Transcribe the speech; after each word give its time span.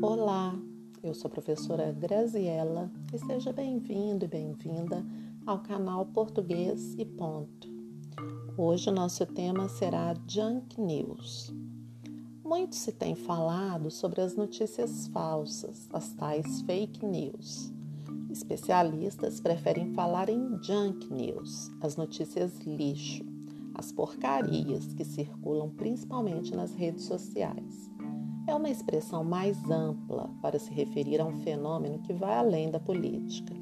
Olá, 0.00 0.56
eu 1.02 1.12
sou 1.12 1.28
a 1.28 1.32
professora 1.32 1.90
Graziella 1.90 2.88
e 3.12 3.18
seja 3.18 3.52
bem-vindo 3.52 4.24
e 4.24 4.28
bem-vinda 4.28 5.04
ao 5.44 5.58
canal 5.58 6.06
Português 6.06 6.94
e 6.96 7.04
Ponto. 7.04 7.68
Hoje 8.56 8.90
o 8.90 8.92
nosso 8.92 9.26
tema 9.26 9.68
será 9.68 10.14
Junk 10.24 10.80
News. 10.80 11.52
Muito 12.44 12.76
se 12.76 12.92
tem 12.92 13.16
falado 13.16 13.90
sobre 13.90 14.20
as 14.20 14.36
notícias 14.36 15.08
falsas, 15.08 15.88
as 15.92 16.10
tais 16.10 16.60
fake 16.60 17.04
news. 17.04 17.72
Especialistas 18.30 19.40
preferem 19.40 19.92
falar 19.94 20.28
em 20.28 20.62
junk 20.62 21.12
news, 21.12 21.72
as 21.80 21.96
notícias 21.96 22.60
lixo, 22.60 23.26
as 23.74 23.90
porcarias 23.90 24.86
que 24.94 25.04
circulam 25.04 25.70
principalmente 25.70 26.54
nas 26.54 26.72
redes 26.72 27.02
sociais 27.04 27.97
é 28.50 28.54
uma 28.54 28.70
expressão 28.70 29.22
mais 29.22 29.70
ampla 29.70 30.30
para 30.40 30.58
se 30.58 30.72
referir 30.72 31.20
a 31.20 31.24
um 31.24 31.36
fenômeno 31.42 31.98
que 31.98 32.12
vai 32.12 32.34
além 32.34 32.70
da 32.70 32.80
política. 32.80 33.54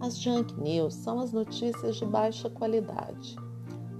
As 0.00 0.18
junk 0.18 0.58
news 0.60 0.94
são 0.94 1.20
as 1.20 1.32
notícias 1.32 1.96
de 1.96 2.06
baixa 2.06 2.48
qualidade. 2.48 3.36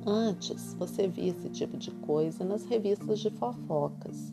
Antes, 0.07 0.75
você 0.75 1.07
via 1.09 1.31
esse 1.31 1.49
tipo 1.51 1.77
de 1.77 1.91
coisa 1.91 2.45
nas 2.45 2.65
revistas 2.65 3.21
de 3.21 3.31
fofocas. 3.31 4.33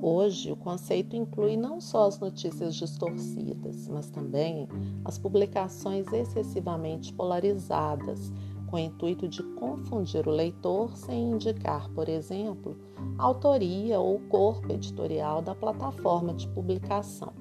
Hoje, 0.00 0.52
o 0.52 0.56
conceito 0.56 1.16
inclui 1.16 1.56
não 1.56 1.80
só 1.80 2.06
as 2.06 2.20
notícias 2.20 2.76
distorcidas, 2.76 3.88
mas 3.88 4.08
também 4.10 4.68
as 5.04 5.18
publicações 5.18 6.12
excessivamente 6.12 7.12
polarizadas, 7.12 8.32
com 8.68 8.76
o 8.76 8.78
intuito 8.78 9.26
de 9.26 9.42
confundir 9.42 10.26
o 10.28 10.30
leitor 10.30 10.96
sem 10.96 11.30
indicar, 11.30 11.88
por 11.90 12.08
exemplo, 12.08 12.76
autoria 13.18 13.98
ou 13.98 14.20
corpo 14.28 14.72
editorial 14.72 15.42
da 15.42 15.54
plataforma 15.54 16.34
de 16.34 16.46
publicação. 16.48 17.32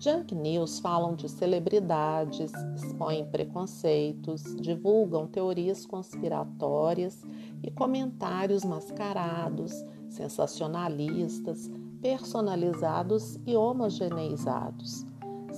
Junk 0.00 0.32
News 0.32 0.78
falam 0.78 1.16
de 1.16 1.28
celebridades, 1.28 2.52
expõem 2.76 3.24
preconceitos, 3.26 4.44
divulgam 4.60 5.26
teorias 5.26 5.84
conspiratórias 5.84 7.24
e 7.64 7.70
comentários 7.70 8.64
mascarados, 8.64 9.72
sensacionalistas, 10.08 11.68
personalizados 12.00 13.40
e 13.44 13.56
homogeneizados 13.56 15.04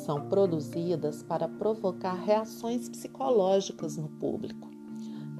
são 0.04 0.28
produzidas 0.28 1.22
para 1.22 1.48
provocar 1.48 2.14
reações 2.14 2.88
psicológicas 2.88 3.96
no 3.96 4.08
público. 4.08 4.68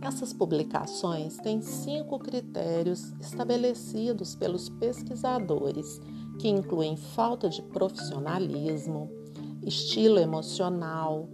Essas 0.03 0.33
publicações 0.33 1.37
têm 1.37 1.61
cinco 1.61 2.19
critérios 2.19 3.13
estabelecidos 3.21 4.35
pelos 4.35 4.69
pesquisadores, 4.69 6.01
que 6.39 6.49
incluem 6.49 6.97
falta 6.97 7.51
de 7.51 7.61
profissionalismo, 7.63 9.11
estilo 9.63 10.19
emocional, 10.19 11.29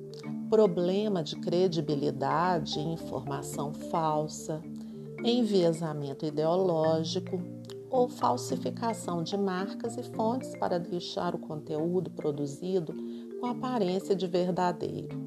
problema 0.51 1.23
de 1.23 1.37
credibilidade 1.37 2.79
e 2.81 2.83
informação 2.83 3.73
falsa, 3.73 4.61
enviesamento 5.25 6.27
ideológico, 6.27 7.41
ou 7.97 8.09
falsificação 8.09 9.23
de 9.23 9.39
marcas 9.39 9.97
e 9.97 10.03
fontes 10.03 10.55
para 10.57 10.79
deixar 10.79 11.35
o 11.35 11.39
conteúdo 11.39 12.11
produzido 12.11 12.95
com 13.41 13.47
aparência 13.47 14.15
de 14.15 14.27
verdadeiro. 14.27 15.19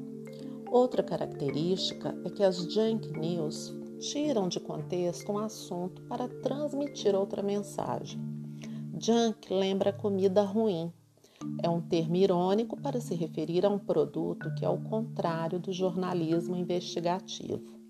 Outra 0.70 1.02
característica 1.02 2.16
é 2.24 2.30
que 2.30 2.44
as 2.44 2.58
junk 2.72 3.10
news 3.18 3.74
tiram 3.98 4.48
de 4.48 4.60
contexto 4.60 5.32
um 5.32 5.38
assunto 5.38 6.00
para 6.02 6.28
transmitir 6.28 7.12
outra 7.12 7.42
mensagem. 7.42 8.20
Junk 9.00 9.52
lembra 9.52 9.92
comida 9.92 10.42
ruim. 10.42 10.92
É 11.64 11.68
um 11.68 11.80
termo 11.80 12.14
irônico 12.14 12.76
para 12.76 13.00
se 13.00 13.16
referir 13.16 13.66
a 13.66 13.68
um 13.68 13.80
produto 13.80 14.54
que 14.54 14.64
é 14.64 14.68
o 14.68 14.78
contrário 14.78 15.58
do 15.58 15.72
jornalismo 15.72 16.54
investigativo. 16.54 17.80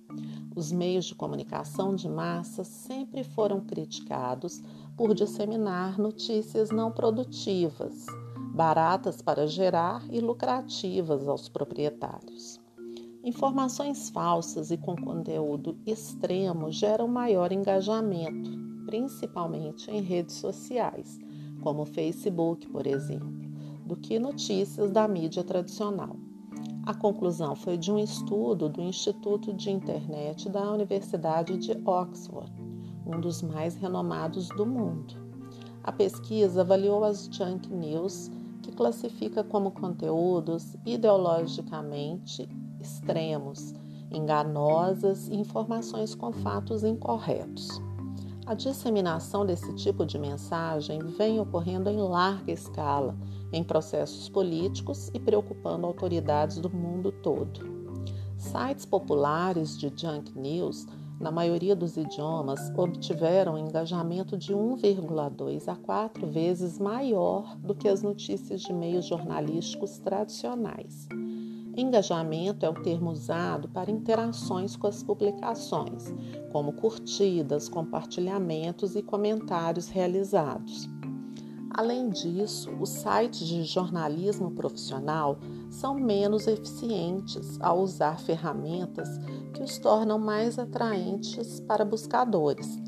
Os 0.55 0.73
meios 0.73 1.05
de 1.05 1.15
comunicação 1.15 1.95
de 1.95 2.09
massa 2.09 2.65
sempre 2.65 3.23
foram 3.23 3.61
criticados 3.61 4.61
por 4.97 5.15
disseminar 5.15 5.97
notícias 5.97 6.71
não 6.71 6.91
produtivas, 6.91 8.05
baratas 8.53 9.23
para 9.23 9.47
gerar 9.47 10.03
e 10.11 10.21
lucrativas 10.21 11.29
aos 11.29 11.49
proprietários. 11.49 12.61
Informações 13.23 14.11
falsas 14.11 14.71
e 14.71 14.77
com 14.77 14.97
conteúdo 14.97 15.79
extremo 15.87 16.71
geram 16.71 17.07
maior 17.07 17.53
engajamento, 17.53 18.51
principalmente 18.87 19.91
em 19.91 20.01
redes 20.01 20.37
sociais, 20.37 21.19
como 21.63 21.83
o 21.83 21.87
Facebook, 21.87 22.67
por 22.69 22.87
exemplo, 22.87 23.31
do 23.87 23.95
que 23.95 24.19
notícias 24.19 24.91
da 24.91 25.07
mídia 25.07 25.45
tradicional. 25.45 26.17
A 26.87 26.95
conclusão 26.95 27.55
foi 27.55 27.77
de 27.77 27.93
um 27.93 27.99
estudo 27.99 28.69
do 28.69 28.81
Instituto 28.81 29.53
de 29.53 29.71
Internet 29.71 30.49
da 30.49 30.71
Universidade 30.73 31.59
de 31.59 31.73
Oxford, 31.85 32.51
um 33.07 33.21
dos 33.21 33.43
mais 33.43 33.77
renomados 33.77 34.49
do 34.49 34.65
mundo. 34.65 35.15
A 35.85 35.93
pesquisa 35.93 36.63
avaliou 36.63 37.05
as 37.05 37.29
junk 37.31 37.71
news, 37.73 38.31
que 38.63 38.73
classifica 38.73 39.45
como 39.45 39.71
conteúdos 39.71 40.75
ideologicamente 40.87 42.49
extremos, 42.81 43.75
enganosas 44.11 45.29
e 45.29 45.35
informações 45.35 46.15
com 46.15 46.33
fatos 46.33 46.83
incorretos. 46.83 47.81
A 48.47 48.55
disseminação 48.55 49.45
desse 49.47 49.73
tipo 49.75 50.05
de 50.05 50.19
mensagem 50.19 50.99
vem 50.99 51.39
ocorrendo 51.39 51.89
em 51.89 51.99
larga 51.99 52.53
escala 52.53 53.17
em 53.53 53.63
processos 53.63 54.29
políticos 54.29 55.11
e 55.13 55.19
preocupando 55.19 55.87
autoridades 55.87 56.59
do 56.59 56.71
mundo 56.71 57.13
todo. 57.13 57.61
Sites 58.37 58.87
populares 58.87 59.79
de 59.79 59.93
junk 59.95 60.37
news, 60.39 60.87
na 61.21 61.31
maioria 61.31 61.77
dos 61.77 61.97
idiomas, 61.97 62.73
obtiveram 62.77 63.59
engajamento 63.59 64.39
de 64.39 64.55
1,2 64.55 65.69
a 65.69 65.77
4 65.77 66.27
vezes 66.27 66.79
maior 66.79 67.57
do 67.59 67.75
que 67.75 67.89
as 67.89 68.03
notícias 68.03 68.63
de 68.63 68.73
meios 68.73 69.05
jornalísticos 69.05 69.99
tradicionais. 69.99 71.07
Engajamento 71.77 72.67
é 72.67 72.69
o 72.69 72.75
termo 72.75 73.11
usado 73.11 73.69
para 73.69 73.91
interações 73.91 74.77
com 74.77 74.87
as 74.87 75.03
publicações, 75.03 76.13
como 76.53 76.73
curtidas, 76.73 77.69
compartilhamentos 77.69 78.97
e 78.97 79.03
comentários 79.03 79.89
realizados. 79.89 80.89
Além 81.71 82.11
disso, 82.11 82.69
os 82.81 82.91
sites 82.91 83.47
de 83.47 83.63
jornalismo 83.63 84.51
profissional 84.51 85.39
são 85.71 85.95
menos 85.95 86.49
eficientes 86.49 87.59
ao 87.61 87.81
usar 87.81 88.19
ferramentas 88.19 89.09
que 89.55 89.63
os 89.63 89.79
tornam 89.79 90.19
mais 90.19 90.59
atraentes 90.59 91.61
para 91.61 91.85
buscadores. 91.85 92.81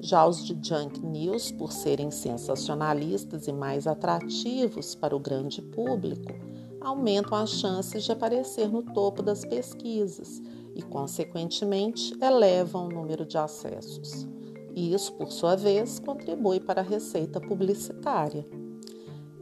Já 0.00 0.24
os 0.24 0.44
de 0.46 0.56
junk 0.62 1.04
news, 1.04 1.50
por 1.50 1.72
serem 1.72 2.12
sensacionalistas 2.12 3.48
e 3.48 3.52
mais 3.52 3.88
atrativos 3.88 4.94
para 4.94 5.16
o 5.16 5.18
grande 5.18 5.60
público, 5.60 6.32
aumentam 6.80 7.36
as 7.36 7.50
chances 7.50 8.04
de 8.04 8.12
aparecer 8.12 8.68
no 8.68 8.82
topo 8.82 9.22
das 9.22 9.44
pesquisas 9.44 10.40
e, 10.74 10.82
consequentemente, 10.82 12.14
elevam 12.22 12.86
o 12.86 12.88
número 12.90 13.26
de 13.26 13.36
acessos. 13.36 14.26
E 14.74 14.94
isso, 14.94 15.12
por 15.14 15.32
sua 15.32 15.56
vez, 15.56 15.98
contribui 15.98 16.60
para 16.60 16.80
a 16.80 16.84
receita 16.84 17.40
publicitária. 17.40 18.46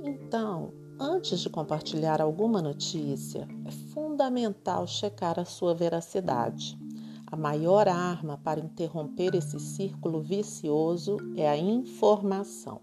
Então, 0.03 0.73
antes 0.99 1.41
de 1.41 1.51
compartilhar 1.51 2.23
alguma 2.23 2.63
notícia, 2.63 3.47
é 3.65 3.71
fundamental 3.71 4.87
checar 4.87 5.39
a 5.39 5.45
sua 5.45 5.75
veracidade. 5.75 6.79
A 7.27 7.37
maior 7.37 7.89
arma 7.89 8.39
para 8.43 8.61
interromper 8.61 9.35
esse 9.35 9.59
círculo 9.59 10.23
vicioso 10.23 11.17
é 11.37 11.49
a 11.49 11.59
informação. 11.59 12.81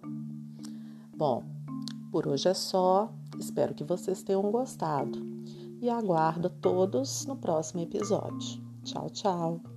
Bom, 1.16 1.44
por 2.12 2.28
hoje 2.28 2.50
é 2.50 2.54
só. 2.54 3.12
Espero 3.40 3.74
que 3.74 3.84
vocês 3.84 4.24
tenham 4.24 4.52
gostado 4.52 5.20
e 5.82 5.90
aguardo 5.90 6.50
todos 6.50 7.26
no 7.26 7.36
próximo 7.36 7.82
episódio. 7.82 8.62
Tchau, 8.84 9.10
tchau! 9.10 9.73